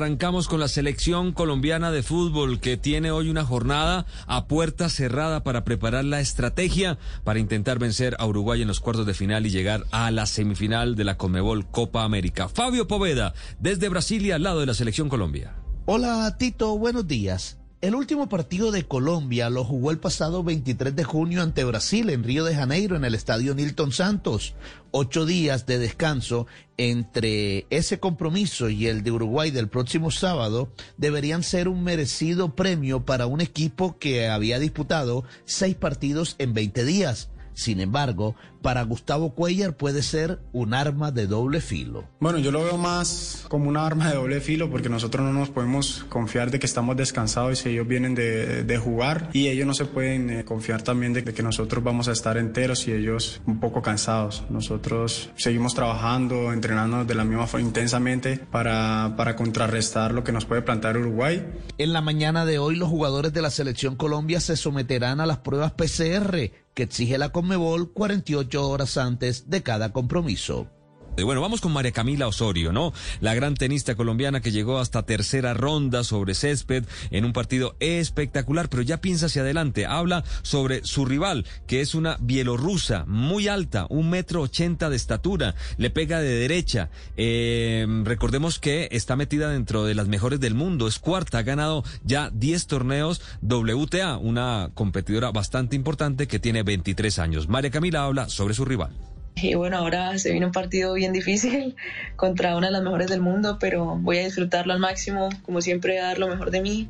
[0.00, 5.42] arrancamos con la selección colombiana de fútbol que tiene hoy una jornada a puerta cerrada
[5.42, 9.50] para preparar la estrategia para intentar vencer a Uruguay en los cuartos de final y
[9.50, 12.48] llegar a la semifinal de la Conmebol Copa América.
[12.48, 15.54] Fabio Poveda, desde Brasilia, al lado de la selección Colombia.
[15.84, 17.59] Hola Tito, buenos días.
[17.80, 22.24] El último partido de Colombia lo jugó el pasado 23 de junio ante Brasil en
[22.24, 24.54] Río de Janeiro en el estadio Nilton Santos.
[24.90, 31.42] Ocho días de descanso entre ese compromiso y el de Uruguay del próximo sábado deberían
[31.42, 37.30] ser un merecido premio para un equipo que había disputado seis partidos en 20 días.
[37.60, 42.08] Sin embargo, para Gustavo Cuellar puede ser un arma de doble filo.
[42.18, 45.50] Bueno, yo lo veo más como una arma de doble filo porque nosotros no nos
[45.50, 49.84] podemos confiar de que estamos descansados y ellos vienen de, jugar y ellos no se
[49.84, 53.82] pueden eh, confiar también de que nosotros vamos a estar enteros y ellos un poco
[53.82, 54.44] cansados.
[54.48, 60.46] Nosotros seguimos trabajando, entrenando de la misma forma intensamente para, para contrarrestar lo que nos
[60.46, 61.46] puede plantar Uruguay.
[61.76, 65.40] En la mañana de hoy los jugadores de la selección Colombia se someterán a las
[65.40, 70.68] pruebas PCR que exige la Conmebol 48 horas antes de cada compromiso.
[71.16, 72.94] Bueno, vamos con María Camila Osorio, ¿no?
[73.20, 78.68] La gran tenista colombiana que llegó hasta tercera ronda sobre césped en un partido espectacular,
[78.70, 79.84] pero ya piensa hacia adelante.
[79.84, 85.54] Habla sobre su rival, que es una bielorrusa muy alta, un metro ochenta de estatura,
[85.76, 86.88] le pega de derecha.
[87.16, 91.84] Eh, recordemos que está metida dentro de las mejores del mundo, es cuarta, ha ganado
[92.02, 97.48] ya 10 torneos WTA, una competidora bastante importante que tiene 23 años.
[97.48, 98.96] María Camila habla sobre su rival.
[99.42, 101.76] Y bueno, ahora se viene un partido bien difícil
[102.16, 105.98] contra una de las mejores del mundo, pero voy a disfrutarlo al máximo, como siempre,
[106.00, 106.88] a dar lo mejor de mí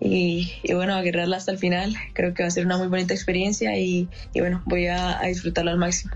[0.00, 1.94] y, bueno, a guerrerla hasta el final.
[2.14, 5.78] Creo que va a ser una muy bonita experiencia y, bueno, voy a disfrutarlo al
[5.78, 6.12] máximo.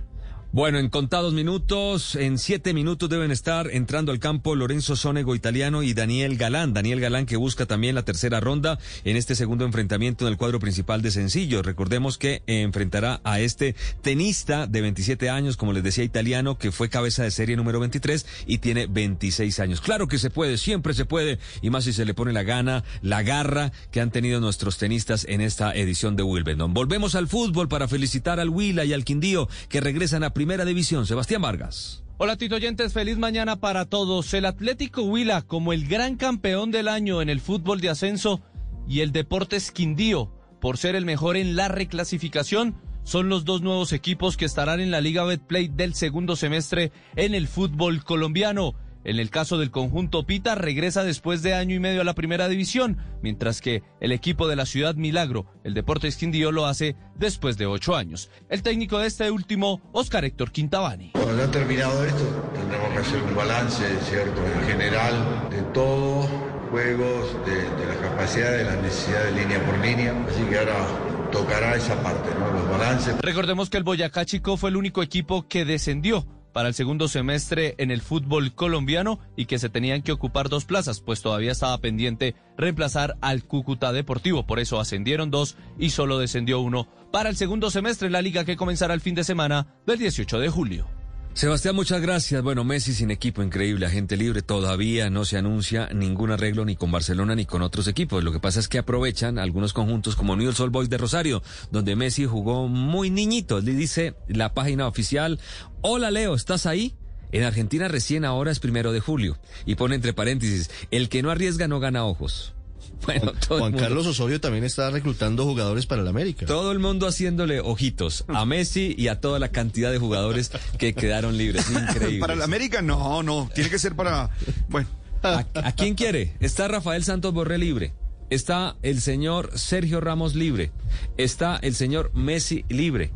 [0.54, 5.82] Bueno, en contados minutos, en siete minutos deben estar entrando al campo Lorenzo Sonego italiano
[5.82, 6.74] y Daniel Galán.
[6.74, 10.60] Daniel Galán que busca también la tercera ronda en este segundo enfrentamiento en el cuadro
[10.60, 11.62] principal de sencillo.
[11.62, 16.90] Recordemos que enfrentará a este tenista de 27 años, como les decía, italiano, que fue
[16.90, 19.80] cabeza de serie número 23 y tiene 26 años.
[19.80, 22.84] Claro que se puede, siempre se puede, y más si se le pone la gana,
[23.00, 26.74] la garra que han tenido nuestros tenistas en esta edición de Wimbledon.
[26.74, 31.06] Volvemos al fútbol para felicitar al Huila y al Quindío que regresan a Primera División.
[31.06, 32.02] Sebastián Vargas.
[32.18, 34.34] Hola Tito Oyentes, feliz mañana para todos.
[34.34, 38.42] El Atlético Huila como el gran campeón del año en el fútbol de ascenso
[38.88, 43.92] y el Deportes Quindío por ser el mejor en la reclasificación son los dos nuevos
[43.92, 48.74] equipos que estarán en la Liga Betplay del segundo semestre en el fútbol colombiano.
[49.04, 52.48] En el caso del conjunto Pita, regresa después de año y medio a la primera
[52.48, 57.56] división, mientras que el equipo de la ciudad Milagro, el Deportes Quindío, lo hace después
[57.58, 58.30] de ocho años.
[58.48, 61.10] El técnico de este último, Oscar Héctor Quintabani.
[61.12, 62.24] Cuando ya terminado esto,
[62.54, 66.28] tendremos que hacer un balance, ¿cierto?, en general de todo,
[66.70, 70.14] juegos, de, de la capacidad, de la necesidad de línea por línea.
[70.28, 70.86] Así que ahora
[71.32, 72.52] tocará esa parte, ¿no?
[72.52, 73.14] Los balances.
[73.20, 77.74] Recordemos que el Boyacá Chico fue el único equipo que descendió para el segundo semestre
[77.78, 81.78] en el fútbol colombiano y que se tenían que ocupar dos plazas, pues todavía estaba
[81.78, 84.46] pendiente reemplazar al Cúcuta Deportivo.
[84.46, 88.44] Por eso ascendieron dos y solo descendió uno para el segundo semestre en la liga
[88.44, 91.01] que comenzará el fin de semana del 18 de julio.
[91.34, 92.42] Sebastián, muchas gracias.
[92.42, 96.92] Bueno, Messi sin equipo, increíble, agente libre, todavía no se anuncia ningún arreglo ni con
[96.92, 98.22] Barcelona ni con otros equipos.
[98.22, 101.96] Lo que pasa es que aprovechan algunos conjuntos como New Soul Boys de Rosario, donde
[101.96, 103.60] Messi jugó muy niñito.
[103.60, 105.40] Le dice la página oficial,
[105.80, 106.94] hola Leo, ¿estás ahí?
[107.32, 109.38] En Argentina recién ahora es primero de julio.
[109.64, 112.54] Y pone entre paréntesis, el que no arriesga no gana ojos.
[113.06, 116.46] Bueno, Juan Carlos Osorio también está reclutando jugadores para el América.
[116.46, 120.94] Todo el mundo haciciéndole ojitos a Messi y a toda la cantidad de jugadores que
[120.94, 121.68] quedaron libres.
[121.70, 122.20] Increíble.
[122.20, 123.50] Para el América, no, no.
[123.54, 124.30] Tiene que ser para.
[124.68, 124.88] Bueno.
[125.24, 126.36] ¿A, ¿A, quién quiere?
[126.40, 127.92] Está Rafael Santos Borré libre.
[128.30, 130.72] Está el señor Sergio Ramos libre.
[131.16, 133.12] Está el señor Messi libre.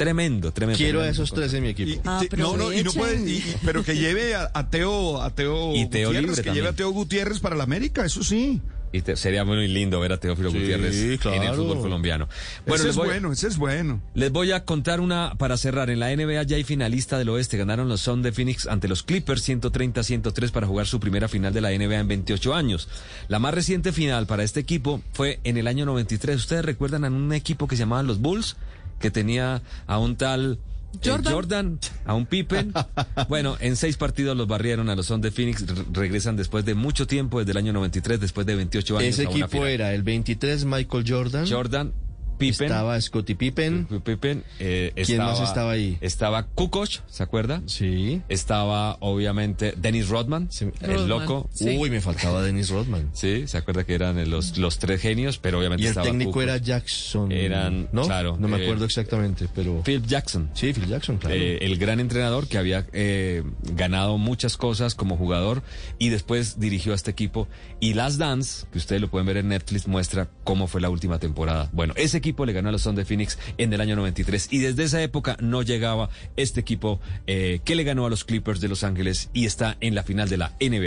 [0.00, 0.78] Tremendo, tremendo.
[0.78, 1.90] Quiero a esos tres en mi equipo.
[1.90, 5.34] Y, ah, no, no, y no puede, y, pero que lleve a, a Teo, a
[5.34, 6.54] Teo, y Teo Gutiérrez, libre que también.
[6.54, 8.62] lleve a Teo Gutiérrez para el América, eso sí.
[8.92, 11.36] Y te, sería muy lindo ver a Teófilo Sí, Gutiérrez claro.
[11.36, 12.28] en el fútbol colombiano.
[12.66, 14.00] ese es voy- bueno, ese es bueno.
[14.14, 15.90] Les voy a contar una para cerrar.
[15.90, 17.56] En la NBA ya hay finalista del oeste.
[17.56, 21.60] Ganaron los Suns de Phoenix ante los Clippers 130-103 para jugar su primera final de
[21.60, 22.88] la NBA en 28 años.
[23.28, 26.36] La más reciente final para este equipo fue en el año 93.
[26.36, 28.56] ¿Ustedes recuerdan a un equipo que se llamaba los Bulls?
[28.98, 30.58] Que tenía a un tal...
[30.94, 31.32] eh, Jordan.
[31.32, 32.72] Jordan, a un Pippen.
[33.28, 35.66] bueno, en seis partidos los barrieron a los Suns de Phoenix.
[35.66, 39.08] Re- regresan después de mucho tiempo, desde el año 93, después de 28 años.
[39.08, 41.92] Ese equipo era el 23 Michael Jordan, Jordan,
[42.40, 42.66] Pippen.
[42.66, 43.86] Estaba Scottie Pippen.
[44.04, 44.42] Pippen.
[44.58, 45.98] eh, ¿Quién más estaba ahí?
[46.00, 47.62] Estaba Kukoc, ¿se acuerda?
[47.66, 48.22] Sí.
[48.28, 51.48] Estaba, obviamente, Dennis Rodman, el Rodman, loco.
[51.52, 51.76] Sí.
[51.78, 53.10] Uy, me faltaba Dennis Rodman.
[53.20, 56.30] Sí, se acuerda que eran los, los tres genios, pero obviamente Y el estaba técnico
[56.32, 56.42] Kukoc.
[56.44, 57.30] era Jackson.
[57.32, 58.02] Eran- ¿no?
[58.02, 59.82] claro, No me eh, acuerdo exactamente, pero.
[59.84, 60.50] Phil Jackson.
[60.54, 61.34] Sí, Phil Jackson, claro.
[61.36, 63.42] Eh, el gran entrenador que había eh,
[63.74, 65.62] ganado muchas cosas como jugador
[65.98, 67.48] y después dirigió a este equipo.
[67.80, 71.18] Y Last Dance, que ustedes lo pueden ver en Netflix, muestra cómo fue la última
[71.18, 71.68] temporada.
[71.72, 74.84] Bueno, ese le ganó a los Suns de Phoenix en el año 93 y desde
[74.84, 78.84] esa época no llegaba este equipo eh, que le ganó a los Clippers de Los
[78.84, 80.78] Ángeles y está en la final de la NBA.